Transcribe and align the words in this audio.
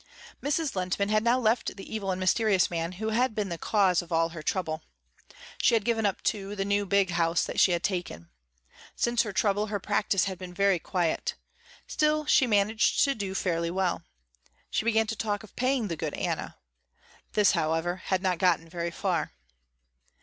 Mrs. 0.41 0.73
Lehntman 0.75 1.11
had 1.11 1.23
now 1.23 1.37
left 1.37 1.75
the 1.77 1.95
evil 1.95 2.09
and 2.09 2.19
mysterious 2.19 2.71
man 2.71 2.93
who 2.93 3.09
had 3.09 3.35
been 3.35 3.49
the 3.49 3.57
cause 3.59 4.01
of 4.01 4.11
all 4.11 4.29
her 4.29 4.41
trouble. 4.41 4.81
She 5.61 5.75
had 5.75 5.85
given 5.85 6.07
up, 6.07 6.23
too, 6.23 6.55
the 6.55 6.65
new 6.65 6.87
big 6.87 7.11
house 7.11 7.43
that 7.45 7.59
she 7.59 7.71
had 7.71 7.83
taken. 7.83 8.31
Since 8.95 9.21
her 9.21 9.31
trouble 9.31 9.67
her 9.67 9.79
practice 9.79 10.23
had 10.23 10.39
been 10.39 10.55
very 10.55 10.79
quiet. 10.79 11.35
Still 11.85 12.25
she 12.25 12.47
managed 12.47 13.03
to 13.03 13.13
do 13.13 13.35
fairly 13.35 13.69
well. 13.69 14.01
She 14.71 14.85
began 14.85 15.05
to 15.05 15.15
talk 15.15 15.43
of 15.43 15.55
paying 15.55 15.87
the 15.87 15.95
good 15.95 16.15
Anna. 16.15 16.57
This, 17.33 17.51
however, 17.51 17.97
had 18.05 18.23
not 18.23 18.39
gotten 18.39 18.67
very 18.67 18.89
far. 18.89 19.33